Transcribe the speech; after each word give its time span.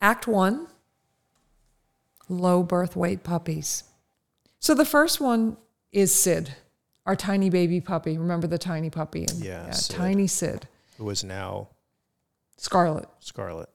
Act 0.00 0.26
one 0.26 0.66
low 2.28 2.62
birth 2.62 2.96
weight 2.96 3.22
puppies. 3.22 3.84
So 4.58 4.74
the 4.74 4.84
first 4.84 5.20
one 5.20 5.56
is 5.92 6.14
Sid, 6.14 6.54
our 7.06 7.16
tiny 7.16 7.50
baby 7.50 7.80
puppy. 7.80 8.16
Remember 8.18 8.46
the 8.46 8.58
tiny 8.58 8.90
puppy? 8.90 9.24
And, 9.28 9.42
Yeah, 9.44 9.70
Sid. 9.70 9.96
tiny 9.96 10.26
Sid. 10.26 10.68
Who 10.98 11.08
is 11.10 11.24
now 11.24 11.68
Scarlet. 12.56 13.08
Scarlet. 13.20 13.68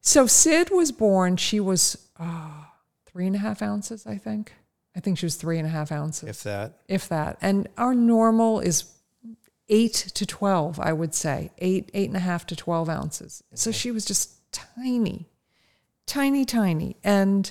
So 0.00 0.26
Sid 0.26 0.70
was 0.70 0.92
born, 0.92 1.36
she 1.36 1.60
was 1.60 1.96
uh, 2.18 2.64
three 3.06 3.26
and 3.26 3.36
a 3.36 3.38
half 3.38 3.62
ounces, 3.62 4.06
I 4.06 4.16
think. 4.18 4.52
I 4.94 5.00
think 5.00 5.16
she 5.18 5.24
was 5.26 5.36
three 5.36 5.58
and 5.58 5.66
a 5.66 5.70
half 5.70 5.90
ounces, 5.90 6.28
If 6.28 6.42
that. 6.42 6.74
if 6.88 7.08
that. 7.08 7.38
And 7.40 7.68
our 7.78 7.94
normal 7.94 8.60
is 8.60 8.84
eight 9.70 9.94
to 10.14 10.26
12, 10.26 10.78
I 10.78 10.92
would 10.92 11.14
say, 11.14 11.50
eight, 11.58 11.90
eight 11.94 12.08
and 12.08 12.16
a 12.16 12.20
half 12.20 12.46
to 12.48 12.56
12 12.56 12.88
ounces. 12.90 13.42
So 13.54 13.70
she 13.72 13.90
was 13.90 14.04
just 14.04 14.52
tiny, 14.52 15.26
tiny, 16.12 16.44
tiny. 16.44 16.96
And, 17.02 17.50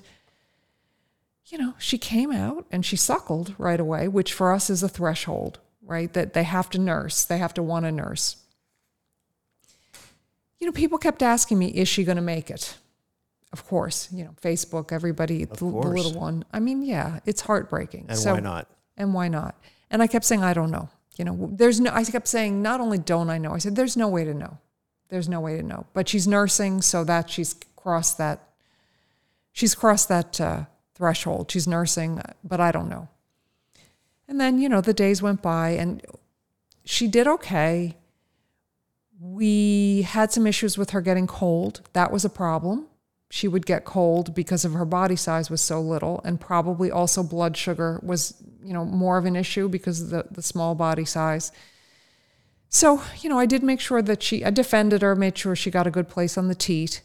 you 1.48 1.58
know, 1.58 1.74
she 1.80 1.98
came 1.98 2.32
out 2.32 2.68
and 2.72 2.86
she 2.86 2.96
suckled 2.96 3.56
right 3.58 3.80
away, 3.80 4.08
which 4.08 4.34
for 4.34 4.54
us 4.54 4.70
is 4.70 4.84
a 4.84 4.88
threshold, 4.90 5.60
right? 5.84 6.14
That 6.14 6.34
they 6.34 6.44
have 6.44 6.70
to 6.72 6.78
nurse, 6.80 7.26
they 7.26 7.40
have 7.40 7.54
to 7.56 7.64
want 7.64 7.86
to 7.86 7.92
nurse. 7.92 8.38
You 10.60 10.68
know, 10.68 10.74
people 10.74 11.00
kept 11.00 11.24
asking 11.24 11.58
me, 11.58 11.70
is 11.70 11.88
she 11.88 12.04
going 12.04 12.18
to 12.18 12.22
make 12.22 12.52
it? 12.52 12.78
Of 13.52 13.66
course, 13.66 14.08
you 14.14 14.24
know, 14.24 14.36
Facebook, 14.42 14.92
everybody, 14.92 15.44
the, 15.46 15.56
the 15.56 15.66
little 15.66 16.14
one. 16.14 16.46
I 16.54 16.60
mean, 16.60 16.84
yeah, 16.84 17.20
it's 17.26 17.42
heartbreaking. 17.42 18.06
And 18.10 18.18
So- 18.18 18.34
why 18.34 18.40
not? 18.40 18.68
and 18.98 19.14
why 19.16 19.28
not? 19.28 19.56
And 19.90 20.04
I 20.04 20.08
kept 20.08 20.26
saying, 20.26 20.44
I 20.44 20.54
don't 20.54 20.70
know. 20.70 20.90
You 21.18 21.26
know, 21.26 21.50
there's 21.52 21.80
no, 21.80 21.92
I 21.92 22.04
kept 22.04 22.28
saying, 22.28 22.62
not 22.62 22.80
only 22.80 23.00
don't 23.00 23.30
I 23.32 23.40
know, 23.40 23.54
I 23.54 23.58
said, 23.58 23.76
there's 23.76 23.98
no 23.98 24.08
way 24.08 24.24
to 24.24 24.34
know. 24.34 24.60
There's 25.10 25.28
no 25.28 25.40
way 25.40 25.58
to 25.58 25.64
know. 25.64 25.88
But 25.94 26.08
she's 26.08 26.28
nursing, 26.28 26.82
so 26.84 27.04
that 27.06 27.30
she's 27.30 27.56
crossed 27.76 28.20
that, 28.20 28.51
she's 29.52 29.76
crossed 29.76 30.10
that 30.10 30.40
uh, 30.40 30.66
threshold. 30.96 31.52
She's 31.52 31.68
nursing, 31.68 32.22
but 32.44 32.60
I 32.60 32.72
don't 32.72 32.90
know. 32.90 33.10
And 34.28 34.40
then, 34.40 34.60
you 34.60 34.70
know, 34.70 34.82
the 34.82 34.94
days 34.94 35.22
went 35.22 35.42
by 35.42 35.72
and 35.72 36.02
she 36.86 37.08
did 37.08 37.28
okay. 37.28 37.98
We 39.20 40.04
had 40.04 40.32
some 40.32 40.48
issues 40.48 40.78
with 40.78 40.92
her 40.92 41.02
getting 41.02 41.28
cold. 41.28 41.82
That 41.94 42.12
was 42.12 42.26
a 42.26 42.30
problem. 42.30 42.88
She 43.30 43.48
would 43.48 43.66
get 43.66 43.86
cold 43.86 44.34
because 44.34 44.66
of 44.66 44.74
her 44.74 44.86
body 44.86 45.16
size 45.16 45.50
was 45.50 45.62
so 45.62 45.80
little, 45.80 46.20
and 46.26 46.40
probably 46.40 46.92
also 46.92 47.24
blood 47.24 47.56
sugar 47.56 48.00
was, 48.04 48.34
you 48.62 48.74
know, 48.74 48.84
more 48.84 49.18
of 49.18 49.26
an 49.26 49.38
issue 49.38 49.70
because 49.70 50.02
of 50.02 50.10
the, 50.10 50.26
the 50.32 50.42
small 50.42 50.76
body 50.76 51.06
size. 51.06 51.52
So, 52.68 53.02
you 53.22 53.30
know, 53.30 53.40
I 53.40 53.46
did 53.46 53.64
make 53.64 53.80
sure 53.80 54.02
that 54.02 54.24
she, 54.24 54.44
I 54.44 54.50
defended 54.50 55.02
her, 55.02 55.16
made 55.16 55.38
sure 55.38 55.56
she 55.56 55.72
got 55.72 55.88
a 55.88 55.92
good 55.92 56.10
place 56.10 56.38
on 56.38 56.48
the 56.48 56.56
teat. 56.56 57.02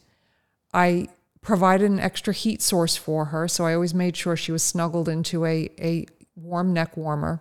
I 0.72 1.08
provided 1.47 1.89
an 1.89 2.00
extra 2.00 2.34
heat 2.34 2.61
source 2.61 2.97
for 2.97 3.27
her, 3.27 3.47
so 3.47 3.64
I 3.64 3.75
always 3.75 3.94
made 3.94 4.16
sure 4.16 4.34
she 4.34 4.50
was 4.50 4.64
snuggled 4.64 5.08
into 5.08 5.44
a, 5.44 5.70
a 5.78 6.06
warm 6.34 6.72
neck 6.72 6.97
warmer. 6.97 7.41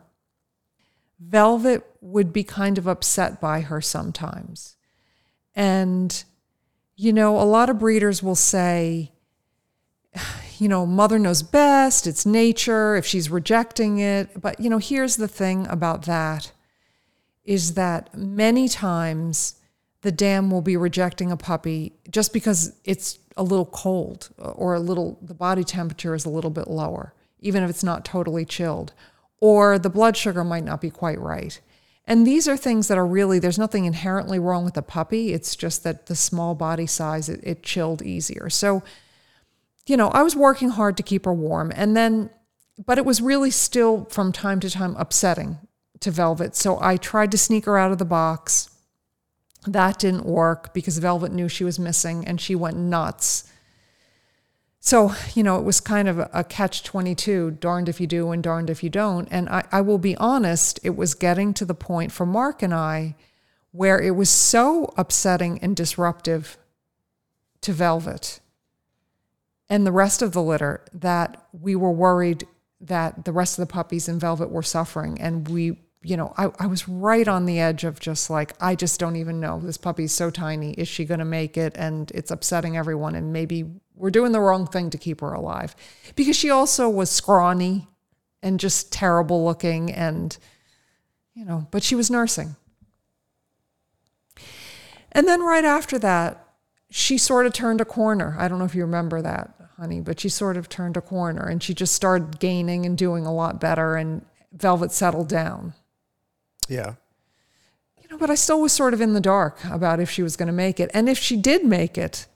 Velvet 1.19 1.83
would 2.01 2.31
be 2.31 2.43
kind 2.43 2.77
of 2.77 2.87
upset 2.87 3.41
by 3.41 3.61
her 3.61 3.81
sometimes. 3.81 4.75
And, 5.55 6.23
you 6.95 7.13
know, 7.13 7.41
a 7.41 7.49
lot 7.49 7.67
of 7.67 7.79
breeders 7.79 8.21
will 8.21 8.35
say, 8.35 9.11
you 10.59 10.67
know, 10.67 10.85
mother 10.85 11.17
knows 11.17 11.41
best, 11.41 12.05
it's 12.05 12.27
nature, 12.27 12.95
if 12.95 13.07
she's 13.07 13.31
rejecting 13.31 13.97
it. 13.97 14.39
But, 14.39 14.59
you 14.59 14.69
know, 14.69 14.77
here's 14.77 15.15
the 15.15 15.27
thing 15.27 15.65
about 15.65 16.03
that 16.03 16.51
is 17.43 17.73
that 17.73 18.15
many 18.15 18.69
times 18.69 19.55
the 20.01 20.11
dam 20.11 20.51
will 20.51 20.61
be 20.61 20.77
rejecting 20.77 21.31
a 21.31 21.37
puppy 21.37 21.93
just 22.11 22.33
because 22.33 22.71
it's 22.83 23.17
a 23.37 23.43
little 23.43 23.65
cold 23.65 24.29
uh, 24.39 24.49
or 24.49 24.75
a 24.75 24.79
little, 24.79 25.17
the 25.21 25.33
body 25.33 25.63
temperature 25.63 26.15
is 26.15 26.25
a 26.25 26.29
little 26.29 26.51
bit 26.51 26.67
lower, 26.67 27.13
even 27.39 27.63
if 27.63 27.69
it's 27.69 27.83
not 27.83 28.05
totally 28.05 28.45
chilled, 28.45 28.93
or 29.39 29.77
the 29.77 29.89
blood 29.89 30.15
sugar 30.15 30.43
might 30.43 30.63
not 30.63 30.81
be 30.81 30.89
quite 30.89 31.19
right. 31.19 31.59
And 32.07 32.25
these 32.25 32.47
are 32.47 32.55
things 32.55 32.87
that 32.87 32.97
are 32.97 33.05
really, 33.05 33.39
there's 33.39 33.57
nothing 33.57 33.85
inherently 33.85 34.39
wrong 34.39 34.63
with 34.63 34.75
the 34.75 34.81
puppy. 34.81 35.33
It's 35.33 35.55
just 35.55 35.83
that 35.83 36.05
the 36.05 36.15
small 36.15 36.53
body 36.53 36.85
size, 36.85 37.29
it, 37.29 37.39
it 37.43 37.63
chilled 37.63 38.01
easier. 38.01 38.49
So, 38.49 38.83
you 39.87 39.97
know, 39.97 40.09
I 40.09 40.21
was 40.21 40.35
working 40.35 40.69
hard 40.69 40.97
to 40.97 41.03
keep 41.03 41.25
her 41.25 41.33
warm. 41.33 41.71
And 41.75 41.97
then, 41.97 42.29
but 42.85 42.97
it 42.97 43.05
was 43.05 43.21
really 43.21 43.51
still 43.51 44.05
from 44.05 44.31
time 44.31 44.59
to 44.59 44.69
time 44.69 44.95
upsetting 44.97 45.57
to 46.01 46.11
Velvet. 46.11 46.55
So 46.55 46.77
I 46.79 46.97
tried 46.97 47.31
to 47.31 47.37
sneak 47.37 47.65
her 47.65 47.77
out 47.77 47.91
of 47.91 47.97
the 47.97 48.05
box. 48.05 48.69
That 49.67 49.99
didn't 49.99 50.25
work 50.25 50.73
because 50.73 50.97
Velvet 50.97 51.31
knew 51.31 51.49
she 51.49 51.63
was 51.63 51.79
missing 51.79 52.25
and 52.25 52.39
she 52.39 52.55
went 52.55 52.77
nuts. 52.77 53.51
So, 54.79 55.13
you 55.33 55.41
know, 55.41 55.57
it 55.57 55.63
was 55.63 55.79
kind 55.79 56.07
of 56.07 56.19
a 56.31 56.43
catch 56.43 56.83
22 56.83 57.51
darned 57.59 57.89
if 57.89 57.99
you 57.99 58.05
do 58.05 58.29
and 58.31 58.43
darned 58.43 58.69
if 58.69 58.83
you 58.83 58.89
don't. 58.89 59.27
And 59.31 59.49
I, 59.49 59.63
I 59.71 59.81
will 59.81 59.97
be 59.97 60.15
honest, 60.17 60.79
it 60.83 60.95
was 60.95 61.15
getting 61.15 61.53
to 61.55 61.65
the 61.65 61.73
point 61.73 62.11
for 62.11 62.25
Mark 62.25 62.61
and 62.61 62.73
I 62.73 63.15
where 63.71 63.99
it 63.99 64.11
was 64.11 64.29
so 64.29 64.93
upsetting 64.95 65.59
and 65.59 65.75
disruptive 65.75 66.57
to 67.61 67.73
Velvet 67.73 68.39
and 69.69 69.85
the 69.85 69.91
rest 69.91 70.21
of 70.21 70.31
the 70.31 70.41
litter 70.41 70.81
that 70.93 71.45
we 71.51 71.75
were 71.75 71.91
worried 71.91 72.47
that 72.79 73.25
the 73.25 73.31
rest 73.31 73.57
of 73.57 73.67
the 73.67 73.73
puppies 73.73 74.07
in 74.07 74.19
Velvet 74.19 74.49
were 74.49 74.63
suffering. 74.63 75.19
And 75.19 75.47
we, 75.47 75.77
you 76.05 76.15
know, 76.17 76.33
I, 76.37 76.49
I 76.59 76.67
was 76.67 76.87
right 76.87 77.27
on 77.27 77.45
the 77.45 77.59
edge 77.59 77.83
of 77.83 77.99
just 77.99 78.29
like, 78.29 78.53
I 78.61 78.75
just 78.75 78.99
don't 78.99 79.15
even 79.15 79.39
know. 79.39 79.59
This 79.59 79.77
puppy's 79.77 80.13
so 80.13 80.29
tiny. 80.29 80.73
Is 80.73 80.87
she 80.87 81.03
going 81.03 81.19
to 81.19 81.25
make 81.25 81.57
it? 81.57 81.73
And 81.75 82.11
it's 82.11 82.29
upsetting 82.29 82.77
everyone. 82.77 83.15
And 83.15 83.33
maybe 83.33 83.65
we're 83.95 84.11
doing 84.11 84.31
the 84.31 84.39
wrong 84.39 84.67
thing 84.67 84.91
to 84.91 84.97
keep 84.99 85.21
her 85.21 85.33
alive 85.33 85.75
because 86.15 86.35
she 86.35 86.51
also 86.51 86.87
was 86.89 87.09
scrawny 87.09 87.87
and 88.43 88.59
just 88.59 88.93
terrible 88.93 89.43
looking. 89.43 89.91
And, 89.91 90.37
you 91.33 91.43
know, 91.43 91.67
but 91.71 91.81
she 91.81 91.95
was 91.95 92.11
nursing. 92.11 92.55
And 95.11 95.27
then 95.27 95.41
right 95.41 95.65
after 95.65 95.97
that, 95.99 96.45
she 96.91 97.17
sort 97.17 97.47
of 97.47 97.53
turned 97.53 97.81
a 97.81 97.85
corner. 97.85 98.35
I 98.37 98.47
don't 98.47 98.59
know 98.59 98.65
if 98.65 98.75
you 98.75 98.83
remember 98.83 99.23
that, 99.23 99.55
honey, 99.77 100.01
but 100.01 100.19
she 100.19 100.29
sort 100.29 100.55
of 100.55 100.69
turned 100.69 100.97
a 100.97 101.01
corner 101.01 101.47
and 101.47 101.63
she 101.63 101.73
just 101.73 101.93
started 101.93 102.39
gaining 102.39 102.85
and 102.85 102.95
doing 102.95 103.25
a 103.25 103.33
lot 103.33 103.59
better. 103.59 103.95
And 103.95 104.23
Velvet 104.51 104.91
settled 104.91 105.29
down. 105.29 105.73
Yeah. 106.67 106.95
You 108.01 108.09
know, 108.09 108.17
but 108.17 108.29
I 108.29 108.35
still 108.35 108.61
was 108.61 108.73
sort 108.73 108.93
of 108.93 109.01
in 109.01 109.13
the 109.13 109.21
dark 109.21 109.63
about 109.65 109.99
if 109.99 110.09
she 110.09 110.23
was 110.23 110.35
going 110.35 110.47
to 110.47 110.53
make 110.53 110.79
it. 110.79 110.91
And 110.93 111.09
if 111.09 111.17
she 111.17 111.37
did 111.37 111.65
make 111.65 111.97
it, 111.97 112.27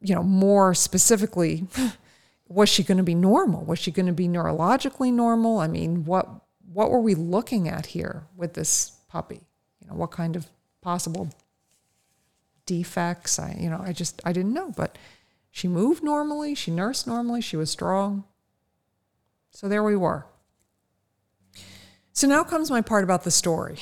you 0.00 0.14
know, 0.14 0.22
more 0.22 0.74
specifically, 0.74 1.66
was 2.48 2.68
she 2.68 2.82
going 2.82 2.98
to 2.98 3.04
be 3.04 3.14
normal? 3.14 3.64
Was 3.64 3.78
she 3.78 3.90
going 3.90 4.06
to 4.06 4.12
be 4.12 4.28
neurologically 4.28 5.12
normal? 5.12 5.58
I 5.58 5.68
mean, 5.68 6.04
what 6.04 6.28
what 6.72 6.90
were 6.90 7.00
we 7.00 7.14
looking 7.14 7.68
at 7.68 7.86
here 7.86 8.26
with 8.36 8.54
this 8.54 8.92
puppy? 9.08 9.40
You 9.80 9.88
know, 9.88 9.94
what 9.94 10.10
kind 10.10 10.34
of 10.34 10.46
possible 10.80 11.30
defects? 12.66 13.38
I, 13.38 13.56
you 13.58 13.70
know, 13.70 13.80
I 13.80 13.92
just 13.92 14.20
I 14.24 14.32
didn't 14.32 14.52
know, 14.52 14.72
but 14.76 14.98
she 15.50 15.68
moved 15.68 16.02
normally, 16.02 16.54
she 16.54 16.70
nursed 16.70 17.06
normally, 17.06 17.40
she 17.40 17.56
was 17.56 17.70
strong. 17.70 18.24
So 19.50 19.68
there 19.68 19.84
we 19.84 19.94
were. 19.96 20.26
So 22.14 22.28
now 22.28 22.44
comes 22.44 22.70
my 22.70 22.80
part 22.80 23.02
about 23.02 23.24
the 23.24 23.32
story 23.32 23.78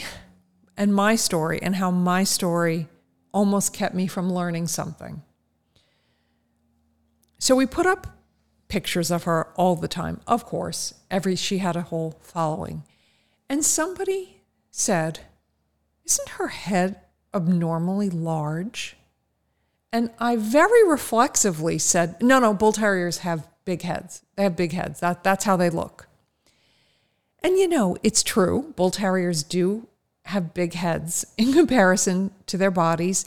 and 0.74 0.94
my 0.94 1.16
story 1.16 1.60
and 1.62 1.76
how 1.76 1.90
my 1.90 2.24
story 2.24 2.88
almost 3.32 3.74
kept 3.74 3.94
me 3.94 4.06
from 4.06 4.32
learning 4.32 4.68
something. 4.68 5.22
So 7.38 7.54
we 7.54 7.66
put 7.66 7.84
up 7.84 8.06
pictures 8.68 9.10
of 9.10 9.24
her 9.24 9.48
all 9.54 9.76
the 9.76 9.86
time. 9.86 10.22
Of 10.26 10.46
course, 10.46 10.94
every 11.10 11.36
she 11.36 11.58
had 11.58 11.76
a 11.76 11.82
whole 11.82 12.18
following. 12.22 12.84
And 13.50 13.62
somebody 13.62 14.40
said, 14.70 15.20
"Isn't 16.06 16.30
her 16.30 16.48
head 16.48 17.00
abnormally 17.34 18.08
large?" 18.08 18.96
And 19.92 20.10
I 20.18 20.36
very 20.36 20.88
reflexively 20.88 21.78
said, 21.78 22.22
"No, 22.22 22.38
no, 22.38 22.54
bull 22.54 22.72
terriers 22.72 23.18
have 23.18 23.46
big 23.66 23.82
heads. 23.82 24.22
They 24.36 24.44
have 24.44 24.56
big 24.56 24.72
heads. 24.72 25.00
That 25.00 25.22
that's 25.22 25.44
how 25.44 25.58
they 25.58 25.68
look." 25.68 26.08
And 27.44 27.58
you 27.58 27.68
know, 27.68 27.96
it's 28.02 28.22
true. 28.22 28.72
Bull 28.76 28.90
terriers 28.90 29.42
do 29.42 29.86
have 30.26 30.54
big 30.54 30.74
heads 30.74 31.24
in 31.38 31.52
comparison 31.52 32.30
to 32.46 32.56
their 32.56 32.70
bodies. 32.70 33.24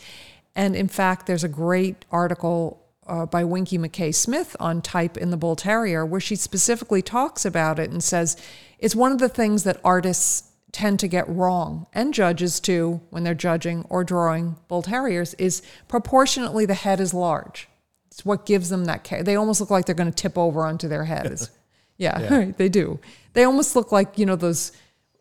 And 0.56 0.76
in 0.76 0.88
fact, 0.88 1.28
there's 1.28 1.44
a 1.44 1.50
great 1.50 2.06
article 2.12 2.82
uh, 3.08 3.26
by 3.26 3.44
Winkie 3.44 3.78
Mackay-Smith 3.78 4.56
on 4.60 4.82
type 4.82 5.18
in 5.18 5.30
the 5.30 5.38
bull 5.38 5.56
terrier 5.56 6.06
where 6.06 6.22
she 6.22 6.36
specifically 6.36 7.02
talks 7.02 7.46
about 7.46 7.78
it 7.78 7.92
and 7.92 8.04
says 8.04 8.36
it's 8.80 8.96
one 8.96 9.12
of 9.12 9.20
the 9.20 9.30
things 9.30 9.64
that 9.64 9.80
artists 9.84 10.50
tend 10.72 11.00
to 11.00 11.08
get 11.08 11.28
wrong 11.30 11.86
and 11.94 12.14
judges 12.14 12.60
too 12.60 13.00
when 13.10 13.24
they're 13.24 13.34
judging 13.36 13.86
or 13.90 14.04
drawing 14.04 14.56
bull 14.68 14.82
terriers 14.82 15.34
is 15.36 15.62
proportionately 15.88 16.66
the 16.66 16.74
head 16.74 17.00
is 17.00 17.14
large. 17.14 17.68
It's 18.08 18.26
what 18.26 18.46
gives 18.46 18.70
them 18.70 18.86
that 18.86 19.04
ca- 19.08 19.22
they 19.24 19.36
almost 19.36 19.60
look 19.62 19.70
like 19.70 19.86
they're 19.86 19.94
going 19.96 20.12
to 20.12 20.16
tip 20.16 20.38
over 20.38 20.66
onto 20.66 20.88
their 20.88 21.04
head. 21.06 21.26
It's- 21.28 21.50
yeah, 21.98 22.20
Yeah. 22.20 22.38
right, 22.38 22.58
they 22.58 22.70
do. 22.70 23.00
They 23.36 23.44
almost 23.44 23.76
look 23.76 23.92
like, 23.92 24.18
you 24.18 24.26
know, 24.26 24.36
those 24.36 24.72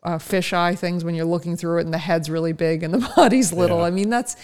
uh, 0.03 0.17
fisheye 0.17 0.77
things 0.77 1.03
when 1.03 1.13
you're 1.13 1.25
looking 1.25 1.55
through 1.55 1.79
it 1.79 1.85
and 1.85 1.93
the 1.93 1.99
head's 1.99 2.29
really 2.29 2.53
big 2.53 2.81
and 2.81 2.93
the 2.93 3.13
body's 3.15 3.53
little. 3.53 3.79
Yeah. 3.79 3.85
I 3.85 3.91
mean, 3.91 4.09
that's 4.09 4.35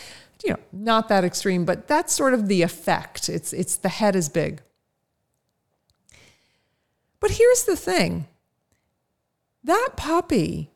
you 0.44 0.52
know 0.52 0.60
not 0.72 1.10
that 1.10 1.24
extreme, 1.24 1.66
but 1.66 1.88
that's 1.88 2.14
sort 2.14 2.34
of 2.34 2.48
the 2.48 2.62
effect. 2.62 3.30
It's 3.30 3.54
it's 3.54 3.76
the 3.76 3.90
head 3.90 4.16
is 4.16 4.30
big. 4.30 4.62
But 7.20 7.32
here's 7.32 7.64
the 7.64 7.76
thing. 7.76 8.28
That 9.64 9.92
puppy, 9.96 10.72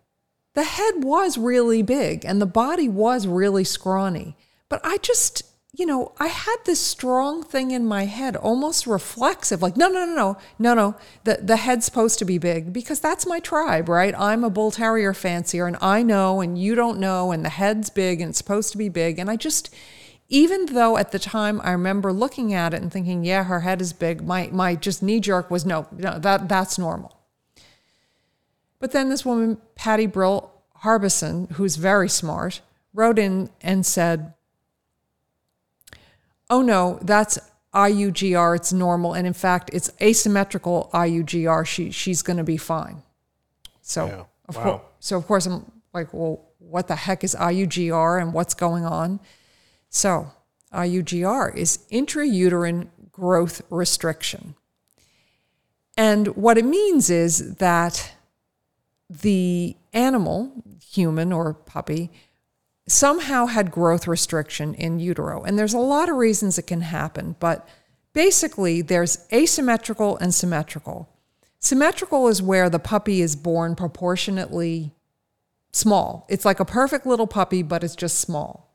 the 0.53 0.63
head 0.63 1.03
was 1.03 1.37
really 1.37 1.81
big 1.81 2.23
and 2.23 2.41
the 2.41 2.45
body 2.45 2.87
was 2.87 3.27
really 3.27 3.63
scrawny. 3.63 4.37
But 4.69 4.81
I 4.83 4.97
just, 4.97 5.43
you 5.77 5.85
know, 5.85 6.13
I 6.19 6.27
had 6.27 6.57
this 6.65 6.79
strong 6.79 7.43
thing 7.43 7.71
in 7.71 7.85
my 7.85 8.05
head, 8.05 8.35
almost 8.35 8.87
reflexive, 8.87 9.61
like, 9.61 9.75
no, 9.75 9.87
no, 9.87 10.05
no, 10.05 10.15
no, 10.15 10.37
no, 10.59 10.73
no. 10.73 10.95
The 11.23 11.39
the 11.41 11.57
head's 11.57 11.85
supposed 11.85 12.19
to 12.19 12.25
be 12.25 12.37
big 12.37 12.71
because 12.71 12.99
that's 12.99 13.25
my 13.25 13.39
tribe, 13.39 13.89
right? 13.89 14.13
I'm 14.17 14.43
a 14.43 14.49
bull 14.49 14.71
terrier 14.71 15.13
fancier 15.13 15.67
and 15.67 15.77
I 15.81 16.03
know 16.03 16.39
and 16.39 16.57
you 16.57 16.75
don't 16.75 16.99
know, 16.99 17.31
and 17.31 17.43
the 17.43 17.49
head's 17.49 17.89
big 17.89 18.21
and 18.21 18.29
it's 18.29 18.37
supposed 18.37 18.71
to 18.71 18.77
be 18.77 18.89
big. 18.89 19.19
And 19.19 19.29
I 19.29 19.35
just 19.35 19.73
even 20.29 20.67
though 20.67 20.97
at 20.97 21.11
the 21.11 21.19
time 21.19 21.59
I 21.63 21.71
remember 21.71 22.11
looking 22.13 22.53
at 22.53 22.73
it 22.73 22.81
and 22.81 22.91
thinking, 22.91 23.25
yeah, 23.25 23.43
her 23.43 23.61
head 23.61 23.81
is 23.81 23.91
big, 23.91 24.23
my 24.23 24.49
my 24.51 24.75
just 24.75 25.03
knee 25.03 25.19
jerk 25.19 25.51
was 25.51 25.65
no, 25.65 25.87
no, 25.91 26.19
that 26.19 26.47
that's 26.47 26.77
normal. 26.77 27.19
But 28.79 28.91
then 28.91 29.09
this 29.09 29.25
woman, 29.25 29.57
Patty 29.75 30.05
Brill 30.05 30.51
Harbison, 30.75 31.47
who's 31.53 31.75
very 31.75 32.07
smart, 32.07 32.61
wrote 32.93 33.17
in 33.17 33.49
and 33.61 33.85
said, 33.85 34.34
oh 36.49 36.61
no, 36.61 36.99
that's 37.01 37.39
IUGR, 37.73 38.55
it's 38.55 38.71
normal. 38.71 39.13
And 39.13 39.27
in 39.27 39.33
fact, 39.33 39.69
it's 39.73 39.91
asymmetrical 40.01 40.89
IUGR. 40.93 41.65
She, 41.65 41.91
she's 41.91 42.21
going 42.21 42.37
to 42.37 42.43
be 42.43 42.57
fine. 42.57 43.03
So, 43.81 44.07
Yeah. 44.07 44.23
of 44.47 44.55
Wow. 44.55 44.63
course, 44.63 44.81
so 44.99 45.17
of 45.17 45.27
course 45.27 45.45
I'm 45.45 45.71
like, 45.93 46.13
well, 46.13 46.41
what 46.59 46.87
the 46.87 46.95
heck 46.95 47.23
is 47.23 47.35
IUGR 47.35 48.21
and 48.21 48.33
what's 48.33 48.53
going 48.53 48.85
on? 48.85 49.19
So, 49.89 50.31
IUGR 50.73 51.55
is 51.55 51.79
intrauterine 51.91 52.87
growth 53.11 53.61
restriction. 53.69 54.55
And 55.97 56.27
what 56.35 56.57
it 56.57 56.65
means 56.65 57.09
is 57.09 57.55
that 57.55 58.13
the 59.09 59.75
animal, 59.93 60.51
human 60.85 61.31
or 61.31 61.53
puppy, 61.53 62.11
somehow 62.87 63.47
had 63.47 63.71
growth 63.71 64.07
restriction 64.07 64.73
in 64.75 64.99
utero. 64.99 65.43
And 65.43 65.57
there's 65.57 65.73
a 65.73 65.79
lot 65.79 66.09
of 66.09 66.17
reasons 66.17 66.57
it 66.57 66.67
can 66.67 66.81
happen, 66.81 67.35
but 67.39 67.67
basically 68.13 68.81
there's 68.81 69.25
asymmetrical 69.33 70.17
and 70.17 70.33
symmetrical. 70.33 71.09
Symmetrical 71.59 72.27
is 72.27 72.41
where 72.41 72.69
the 72.69 72.79
puppy 72.79 73.21
is 73.21 73.35
born 73.35 73.75
proportionately 73.75 74.93
small. 75.71 76.25
It's 76.29 76.45
like 76.45 76.59
a 76.59 76.65
perfect 76.65 77.05
little 77.05 77.27
puppy, 77.27 77.63
but 77.63 77.83
it's 77.83 77.95
just 77.95 78.19
small. 78.19 78.65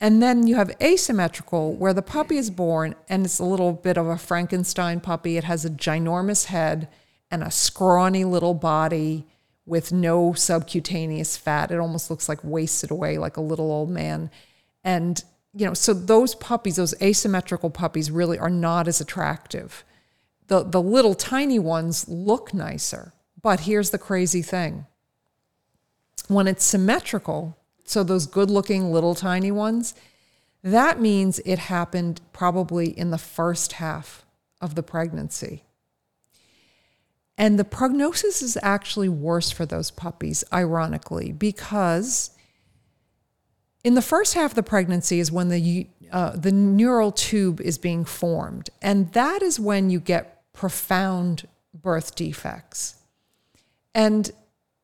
And 0.00 0.22
then 0.22 0.46
you 0.46 0.56
have 0.56 0.76
asymmetrical, 0.82 1.74
where 1.74 1.94
the 1.94 2.02
puppy 2.02 2.36
is 2.36 2.50
born 2.50 2.94
and 3.08 3.24
it's 3.24 3.38
a 3.38 3.44
little 3.44 3.72
bit 3.72 3.96
of 3.96 4.06
a 4.06 4.18
Frankenstein 4.18 5.00
puppy. 5.00 5.38
It 5.38 5.44
has 5.44 5.64
a 5.64 5.70
ginormous 5.70 6.46
head 6.46 6.88
and 7.30 7.42
a 7.42 7.50
scrawny 7.50 8.24
little 8.24 8.54
body 8.54 9.26
with 9.66 9.92
no 9.92 10.32
subcutaneous 10.32 11.36
fat. 11.36 11.70
It 11.70 11.78
almost 11.78 12.10
looks 12.10 12.28
like 12.28 12.42
wasted 12.42 12.90
away, 12.90 13.18
like 13.18 13.36
a 13.36 13.42
little 13.42 13.70
old 13.70 13.90
man. 13.90 14.30
And, 14.82 15.22
you 15.54 15.66
know, 15.66 15.74
so 15.74 15.94
those 15.94 16.34
puppies, 16.34 16.76
those 16.76 17.00
asymmetrical 17.00 17.70
puppies, 17.70 18.10
really 18.10 18.38
are 18.38 18.50
not 18.50 18.86
as 18.88 19.00
attractive. 19.00 19.84
The, 20.48 20.62
the 20.62 20.82
little 20.82 21.14
tiny 21.14 21.58
ones 21.58 22.08
look 22.08 22.52
nicer. 22.52 23.12
But 23.40 23.60
here's 23.60 23.90
the 23.90 23.98
crazy 23.98 24.42
thing 24.42 24.86
when 26.28 26.46
it's 26.46 26.64
symmetrical, 26.64 27.58
so 27.84 28.02
those 28.02 28.26
good 28.26 28.50
looking 28.50 28.90
little 28.90 29.14
tiny 29.14 29.50
ones, 29.50 29.94
that 30.62 30.98
means 30.98 31.38
it 31.40 31.58
happened 31.58 32.22
probably 32.32 32.86
in 32.98 33.10
the 33.10 33.18
first 33.18 33.74
half 33.74 34.24
of 34.60 34.74
the 34.74 34.82
pregnancy. 34.82 35.64
And 37.36 37.58
the 37.58 37.64
prognosis 37.64 38.42
is 38.42 38.56
actually 38.62 39.08
worse 39.08 39.50
for 39.50 39.66
those 39.66 39.90
puppies, 39.90 40.44
ironically, 40.52 41.32
because 41.32 42.30
in 43.82 43.94
the 43.94 44.02
first 44.02 44.34
half 44.34 44.52
of 44.52 44.54
the 44.54 44.62
pregnancy 44.62 45.18
is 45.18 45.32
when 45.32 45.48
the 45.48 45.88
uh, 46.12 46.30
the 46.36 46.52
neural 46.52 47.10
tube 47.10 47.60
is 47.60 47.76
being 47.76 48.04
formed, 48.04 48.70
and 48.80 49.12
that 49.14 49.42
is 49.42 49.58
when 49.58 49.90
you 49.90 49.98
get 49.98 50.42
profound 50.52 51.48
birth 51.74 52.14
defects. 52.14 52.94
And 53.94 54.30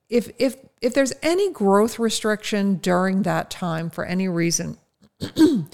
if 0.09 0.31
if 0.39 0.57
if 0.83 0.93
there's 0.93 1.13
any 1.23 1.53
growth 1.53 2.01
restriction 2.01 2.77
during 2.77 3.23
that 3.23 3.49
time 3.49 3.91
for 3.91 4.05
any 4.05 4.29
reason, 4.29 4.77
it 5.21 5.69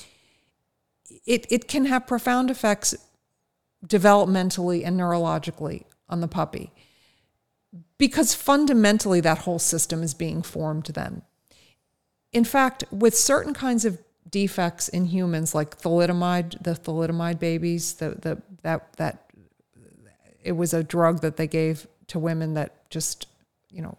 it 1.27 1.69
can 1.69 1.87
have 1.87 2.07
profound 2.07 2.51
effects 2.51 2.95
developmentally 3.87 4.85
and 4.85 5.01
neurologically 5.01 5.86
on 6.09 6.21
the 6.21 6.29
puppy 6.29 6.73
because 7.99 8.35
fundamentally 8.35 9.21
that 9.21 9.39
whole 9.39 9.59
system 9.59 10.03
is 10.03 10.15
being 10.15 10.43
formed 10.43 10.87
then. 10.87 11.23
In 12.33 12.45
fact, 12.45 12.85
with 12.91 13.17
certain 13.17 13.55
kinds 13.55 13.85
of 13.85 13.99
defects 14.29 14.89
in 14.89 15.07
humans, 15.07 15.55
like 15.55 15.79
thalidomide, 15.79 16.63
the 16.63 16.73
thalidomide 16.73 17.39
babies, 17.39 17.95
the, 17.95 18.11
the 18.11 18.43
that 18.63 18.93
that 18.95 19.31
it 20.43 20.53
was 20.53 20.75
a 20.75 20.85
drug 20.85 21.21
that 21.23 21.37
they 21.37 21.47
gave 21.47 21.87
to 22.09 22.19
women 22.19 22.55
that 22.55 22.89
just, 22.91 23.27
you 23.71 23.83
know, 23.83 23.97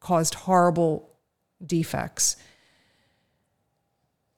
caused 0.00 0.34
horrible 0.34 1.08
defects. 1.64 2.36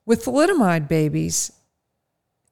With 0.04 0.24
thalidomide 0.24 0.86
babies, 0.86 1.52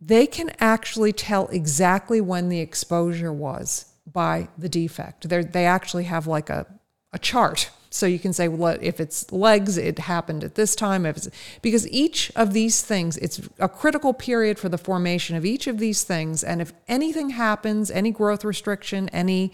they 0.00 0.26
can 0.26 0.50
actually 0.58 1.12
tell 1.12 1.46
exactly 1.48 2.20
when 2.20 2.48
the 2.48 2.58
exposure 2.58 3.32
was 3.32 3.93
by 4.10 4.48
the 4.58 4.68
defect. 4.68 5.28
They're, 5.28 5.44
they 5.44 5.66
actually 5.66 6.04
have 6.04 6.26
like 6.26 6.50
a, 6.50 6.66
a 7.12 7.18
chart. 7.18 7.70
So 7.90 8.06
you 8.06 8.18
can 8.18 8.32
say, 8.32 8.48
well, 8.48 8.76
if 8.80 8.98
it's 8.98 9.30
legs, 9.30 9.78
it 9.78 10.00
happened 10.00 10.42
at 10.42 10.56
this 10.56 10.74
time. 10.74 11.06
If 11.06 11.16
it's, 11.16 11.30
because 11.62 11.88
each 11.90 12.32
of 12.34 12.52
these 12.52 12.82
things, 12.82 13.16
it's 13.18 13.40
a 13.60 13.68
critical 13.68 14.12
period 14.12 14.58
for 14.58 14.68
the 14.68 14.78
formation 14.78 15.36
of 15.36 15.44
each 15.44 15.68
of 15.68 15.78
these 15.78 16.02
things. 16.02 16.42
And 16.42 16.60
if 16.60 16.72
anything 16.88 17.30
happens, 17.30 17.92
any 17.92 18.10
growth 18.10 18.44
restriction, 18.44 19.08
any 19.10 19.52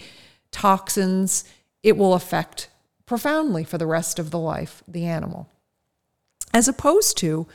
toxins, 0.50 1.44
it 1.82 1.98
will 1.98 2.14
affect 2.14 2.70
profoundly 3.04 3.62
for 3.62 3.76
the 3.76 3.86
rest 3.86 4.18
of 4.18 4.30
the 4.30 4.38
life, 4.38 4.82
the 4.88 5.04
animal. 5.04 5.48
As 6.54 6.66
opposed 6.66 7.18
to 7.18 7.46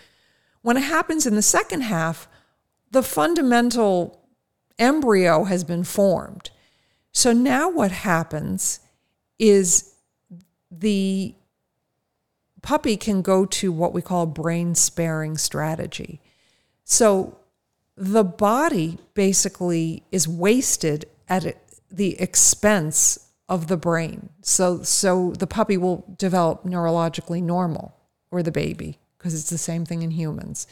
when 0.62 0.78
it 0.78 0.82
happens 0.82 1.26
in 1.26 1.36
the 1.36 1.42
second 1.42 1.82
half, 1.82 2.28
the 2.92 3.04
fundamental 3.04 4.22
embryo 4.78 5.46
has 5.46 5.64
been 5.64 5.84
formed. 5.84 6.52
So 7.16 7.32
now 7.32 7.70
what 7.70 7.92
happens 7.92 8.82
is 9.40 9.94
the 10.70 11.34
puppy 12.62 12.98
can 12.98 13.22
go 13.22 13.46
to 13.46 13.72
what 13.72 13.94
we 13.94 14.02
call 14.02 14.26
brain 14.26 14.76
sparing 14.76 15.38
strategy. 15.38 16.20
So 16.84 17.38
the 17.96 18.26
body 18.26 18.98
basically 19.14 20.04
is 20.12 20.28
wasted 20.28 21.06
at 21.30 21.56
the 21.90 22.20
expense 22.20 23.30
of 23.48 23.68
the 23.68 23.78
brain. 23.78 24.28
So 24.42 24.84
so 24.84 25.32
the 25.32 25.48
puppy 25.48 25.78
will 25.78 26.04
develop 26.18 26.66
neurologically 26.66 27.42
normal 27.42 27.96
or 28.30 28.44
the 28.44 28.52
baby 28.52 29.00
because 29.18 29.34
it's 29.34 29.50
the 29.50 29.58
same 29.58 29.86
thing 29.86 30.02
in 30.02 30.12
humans. 30.12 30.68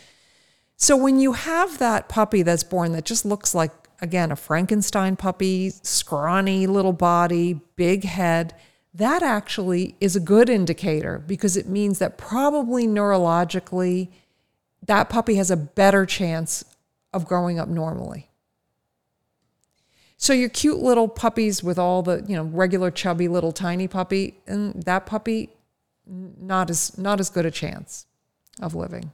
So 0.76 0.98
when 0.98 1.20
you 1.20 1.32
have 1.32 1.78
that 1.78 2.10
puppy 2.10 2.42
that's 2.42 2.66
born 2.66 2.92
that 2.92 3.06
just 3.06 3.24
looks 3.24 3.56
like 3.56 3.72
again 4.04 4.32
a 4.32 4.36
Frankenstein 4.36 5.16
puppy, 5.16 5.72
scrawny 5.82 6.68
little 6.68 6.94
body, 6.94 7.62
big 7.78 8.04
head, 8.04 8.54
that 8.94 9.24
actually 9.24 9.96
is 10.00 10.16
a 10.16 10.20
good 10.20 10.50
indicator 10.50 11.24
because 11.26 11.58
it 11.58 11.68
means 11.68 11.98
that 11.98 12.18
probably 12.18 12.86
neurologically 12.86 14.10
that 14.86 15.10
puppy 15.10 15.36
has 15.36 15.50
a 15.50 15.56
better 15.56 16.06
chance 16.06 16.66
of 17.14 17.26
growing 17.26 17.58
up 17.58 17.70
normally. 17.70 18.30
So 20.18 20.34
your 20.34 20.50
cute 20.50 20.80
little 20.80 21.08
puppies 21.08 21.64
with 21.64 21.80
all 21.80 22.02
the, 22.04 22.24
you 22.28 22.36
know, 22.36 22.44
regular 22.44 22.92
chubby 22.92 23.30
little 23.30 23.54
tiny 23.54 23.88
puppy 23.88 24.36
and 24.46 24.84
that 24.84 25.06
puppy 25.06 25.50
not 26.06 26.70
as 26.70 26.98
not 26.98 27.22
as 27.22 27.30
good 27.30 27.46
a 27.46 27.52
chance 27.52 28.06
of 28.62 28.76
living. 28.76 29.12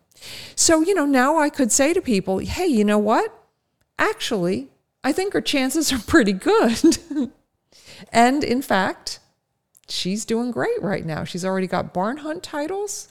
So, 0.55 0.81
you 0.81 0.95
know, 0.95 1.05
now 1.05 1.37
I 1.37 1.49
could 1.49 1.71
say 1.71 1.93
to 1.93 2.01
people, 2.01 2.39
"Hey, 2.39 2.65
you 2.65 2.83
know 2.83 2.97
what? 2.97 3.31
Actually, 3.99 4.69
I 5.03 5.11
think 5.11 5.33
her 5.33 5.41
chances 5.41 5.91
are 5.91 5.99
pretty 5.99 6.33
good." 6.33 6.99
and 8.11 8.43
in 8.43 8.61
fact, 8.61 9.19
she's 9.87 10.25
doing 10.25 10.51
great 10.51 10.81
right 10.81 11.05
now. 11.05 11.23
She's 11.23 11.45
already 11.45 11.67
got 11.67 11.93
barn 11.93 12.17
hunt 12.17 12.43
titles. 12.43 13.09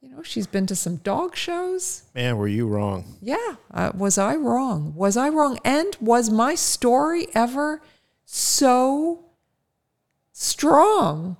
You 0.00 0.10
know, 0.10 0.22
she's 0.22 0.46
been 0.46 0.66
to 0.66 0.76
some 0.76 0.96
dog 0.96 1.34
shows. 1.34 2.04
Man, 2.14 2.36
were 2.36 2.46
you 2.46 2.68
wrong? 2.68 3.16
Yeah. 3.20 3.56
Uh, 3.72 3.90
was 3.94 4.16
I 4.16 4.36
wrong? 4.36 4.94
Was 4.94 5.16
I 5.16 5.28
wrong? 5.28 5.58
And 5.64 5.96
was 6.00 6.30
my 6.30 6.54
story 6.54 7.26
ever 7.34 7.82
so 8.24 9.24
strong 10.32 11.36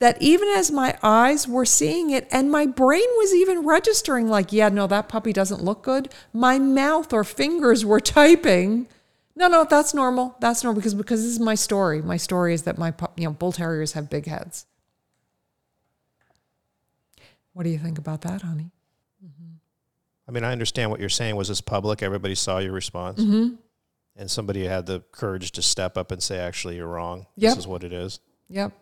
that 0.00 0.20
even 0.20 0.48
as 0.48 0.72
my 0.72 0.96
eyes 1.02 1.46
were 1.46 1.66
seeing 1.66 2.10
it 2.10 2.26
and 2.32 2.50
my 2.50 2.66
brain 2.66 3.06
was 3.18 3.34
even 3.34 3.66
registering, 3.66 4.28
like, 4.28 4.52
yeah, 4.52 4.68
no, 4.70 4.86
that 4.86 5.08
puppy 5.08 5.32
doesn't 5.32 5.62
look 5.62 5.82
good, 5.82 6.10
my 6.32 6.58
mouth 6.58 7.12
or 7.12 7.22
fingers 7.22 7.84
were 7.84 8.00
typing. 8.00 8.88
No, 9.36 9.46
no, 9.46 9.64
that's 9.64 9.94
normal. 9.94 10.36
That's 10.40 10.64
normal 10.64 10.80
because 10.80 10.94
because 10.94 11.22
this 11.22 11.30
is 11.32 11.38
my 11.40 11.54
story. 11.54 12.02
My 12.02 12.16
story 12.16 12.52
is 12.54 12.62
that 12.64 12.76
my 12.78 12.92
you 13.16 13.24
know 13.24 13.32
bull 13.32 13.52
terriers 13.52 13.92
have 13.92 14.10
big 14.10 14.26
heads. 14.26 14.66
What 17.52 17.64
do 17.64 17.70
you 17.70 17.78
think 17.78 17.98
about 17.98 18.22
that, 18.22 18.42
honey? 18.42 18.70
Mm-hmm. 19.24 19.54
I 20.28 20.32
mean, 20.32 20.44
I 20.44 20.52
understand 20.52 20.90
what 20.90 21.00
you're 21.00 21.08
saying. 21.08 21.36
Was 21.36 21.48
this 21.48 21.60
public? 21.60 22.02
Everybody 22.02 22.34
saw 22.34 22.58
your 22.58 22.72
response, 22.72 23.20
Mm-hmm. 23.20 23.54
and 24.16 24.30
somebody 24.30 24.64
had 24.64 24.86
the 24.86 25.00
courage 25.12 25.52
to 25.52 25.62
step 25.62 25.96
up 25.96 26.10
and 26.10 26.22
say, 26.22 26.38
"Actually, 26.38 26.76
you're 26.76 26.86
wrong. 26.86 27.26
Yep. 27.36 27.50
This 27.50 27.58
is 27.58 27.66
what 27.66 27.82
it 27.84 27.92
is." 27.92 28.20
Yep. 28.48 28.72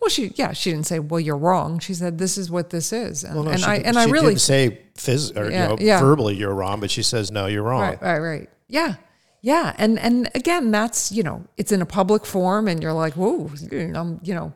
Well, 0.00 0.08
she 0.08 0.32
yeah, 0.36 0.52
she 0.52 0.70
didn't 0.70 0.86
say, 0.86 0.98
"Well, 0.98 1.20
you're 1.20 1.36
wrong." 1.36 1.78
She 1.78 1.92
said, 1.94 2.18
"This 2.18 2.38
is 2.38 2.50
what 2.50 2.70
this 2.70 2.92
is," 2.92 3.24
and, 3.24 3.34
Well, 3.34 3.44
no, 3.44 3.50
and 3.50 3.60
she, 3.60 3.66
I 3.66 3.76
and 3.76 3.98
I 3.98 4.06
really 4.06 4.28
didn't 4.28 4.40
say 4.40 4.80
phys- 4.96 5.36
or 5.36 5.50
Yeah, 5.50 5.62
you 5.62 5.68
know, 5.68 5.76
yeah. 5.80 6.00
verbally 6.00 6.34
you're 6.34 6.54
wrong, 6.54 6.80
but 6.80 6.90
she 6.90 7.02
says, 7.02 7.30
"No, 7.30 7.46
you're 7.46 7.62
wrong." 7.62 7.82
Right, 7.82 8.02
right, 8.02 8.18
right. 8.18 8.50
Yeah. 8.68 8.94
Yeah. 9.42 9.74
And 9.78 9.98
and 9.98 10.30
again, 10.34 10.70
that's, 10.70 11.12
you 11.12 11.22
know, 11.22 11.44
it's 11.56 11.70
in 11.72 11.82
a 11.82 11.86
public 11.86 12.26
forum 12.26 12.66
and 12.66 12.82
you're 12.82 12.92
like, 12.92 13.14
whoa, 13.14 13.50
um, 13.94 14.18
you 14.24 14.34
know. 14.34 14.52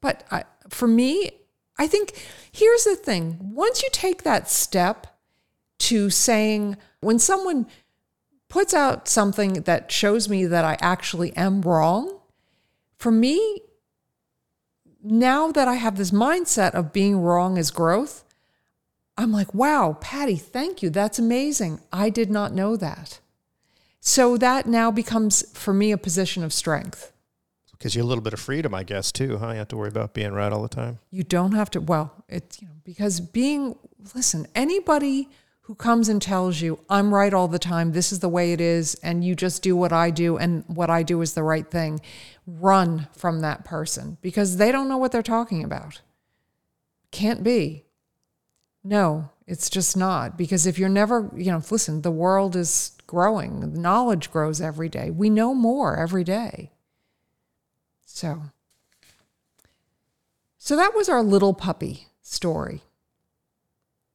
But 0.00 0.24
I, 0.30 0.44
for 0.68 0.86
me, 0.86 1.30
I 1.78 1.86
think 1.88 2.12
here's 2.52 2.84
the 2.84 2.94
thing. 2.94 3.38
Once 3.40 3.82
you 3.82 3.88
take 3.90 4.22
that 4.22 4.48
step 4.50 5.06
to 5.80 6.10
saying, 6.10 6.76
when 7.00 7.18
someone 7.18 7.66
puts 8.48 8.74
out 8.74 9.08
something 9.08 9.62
that 9.62 9.90
shows 9.90 10.28
me 10.28 10.44
that 10.46 10.64
I 10.64 10.76
actually 10.80 11.34
am 11.36 11.62
wrong, 11.62 12.20
for 12.98 13.10
me, 13.10 13.62
now 15.02 15.50
that 15.52 15.68
I 15.68 15.74
have 15.74 15.96
this 15.96 16.10
mindset 16.10 16.72
of 16.74 16.92
being 16.92 17.20
wrong 17.20 17.56
is 17.56 17.70
growth, 17.70 18.24
I'm 19.16 19.32
like, 19.32 19.52
wow, 19.52 19.98
Patty, 20.00 20.36
thank 20.36 20.82
you. 20.82 20.90
That's 20.90 21.18
amazing. 21.18 21.80
I 21.92 22.08
did 22.08 22.30
not 22.30 22.52
know 22.52 22.76
that. 22.76 23.20
So 24.00 24.36
that 24.38 24.66
now 24.66 24.90
becomes 24.90 25.56
for 25.56 25.74
me 25.74 25.92
a 25.92 25.98
position 25.98 26.42
of 26.42 26.52
strength. 26.52 27.12
Because 27.72 27.94
you're 27.94 28.04
a 28.04 28.06
little 28.06 28.22
bit 28.22 28.32
of 28.32 28.40
freedom, 28.40 28.74
I 28.74 28.84
guess, 28.84 29.10
too, 29.12 29.38
huh? 29.38 29.50
You 29.50 29.58
have 29.58 29.68
to 29.68 29.76
worry 29.76 29.88
about 29.88 30.14
being 30.14 30.32
right 30.32 30.52
all 30.52 30.62
the 30.62 30.68
time. 30.68 30.98
You 31.10 31.24
don't 31.24 31.52
have 31.52 31.68
to, 31.70 31.80
well, 31.80 32.12
it's, 32.28 32.62
you 32.62 32.68
know, 32.68 32.74
because 32.84 33.20
being, 33.20 33.76
listen, 34.14 34.46
anybody 34.54 35.28
who 35.62 35.74
comes 35.74 36.08
and 36.08 36.22
tells 36.22 36.60
you, 36.60 36.78
I'm 36.88 37.12
right 37.14 37.32
all 37.32 37.48
the 37.48 37.58
time, 37.58 37.92
this 37.92 38.12
is 38.12 38.20
the 38.20 38.28
way 38.28 38.52
it 38.52 38.60
is, 38.60 38.94
and 39.02 39.24
you 39.24 39.34
just 39.34 39.62
do 39.62 39.76
what 39.76 39.92
I 39.92 40.10
do, 40.10 40.36
and 40.36 40.64
what 40.66 40.90
I 40.90 41.02
do 41.02 41.20
is 41.22 41.34
the 41.34 41.42
right 41.42 41.68
thing, 41.68 42.00
run 42.46 43.08
from 43.12 43.40
that 43.40 43.64
person 43.64 44.18
because 44.20 44.56
they 44.56 44.72
don't 44.72 44.88
know 44.88 44.96
what 44.96 45.12
they're 45.12 45.22
talking 45.22 45.62
about. 45.62 46.00
Can't 47.10 47.42
be. 47.42 47.84
No, 48.84 49.30
it's 49.46 49.70
just 49.70 49.96
not. 49.96 50.36
Because 50.36 50.66
if 50.66 50.78
you're 50.78 50.88
never, 50.88 51.30
you 51.36 51.52
know, 51.52 51.62
listen, 51.70 52.02
the 52.02 52.10
world 52.10 52.56
is 52.56 52.92
growing, 53.06 53.80
knowledge 53.80 54.30
grows 54.30 54.60
every 54.60 54.88
day. 54.88 55.10
We 55.10 55.30
know 55.30 55.54
more 55.54 55.96
every 55.96 56.24
day. 56.24 56.72
So, 58.04 58.42
so 60.58 60.76
that 60.76 60.94
was 60.94 61.08
our 61.08 61.22
little 61.22 61.54
puppy 61.54 62.08
story 62.22 62.82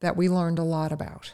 that 0.00 0.16
we 0.16 0.28
learned 0.28 0.58
a 0.58 0.64
lot 0.64 0.92
about. 0.92 1.32